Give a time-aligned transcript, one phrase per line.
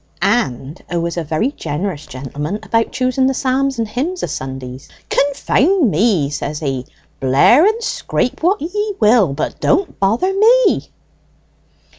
[0.23, 4.89] "And 'a was a very jinerous gentleman about choosing the psalms and hymns o' Sundays.
[5.11, 6.87] 'Confound ye,' says he,
[7.19, 10.89] 'blare and scrape what ye will, but don't bother me!'"